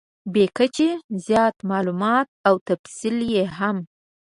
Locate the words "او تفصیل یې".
2.47-3.45